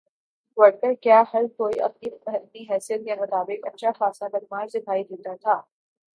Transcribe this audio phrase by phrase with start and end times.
[0.57, 5.61] Worker کیا ہر کوئی اپنی اپنی حیثیت کے مطابق اچھا خاصا بدمعاش دکھائی دیتا تھا۔